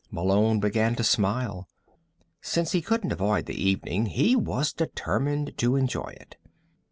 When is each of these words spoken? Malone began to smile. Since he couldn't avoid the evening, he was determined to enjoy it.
Malone 0.09 0.59
began 0.59 0.95
to 0.95 1.03
smile. 1.03 1.67
Since 2.41 2.71
he 2.71 2.81
couldn't 2.81 3.11
avoid 3.11 3.45
the 3.45 3.53
evening, 3.53 4.07
he 4.07 4.35
was 4.35 4.73
determined 4.73 5.55
to 5.59 5.75
enjoy 5.75 6.15
it. 6.19 6.37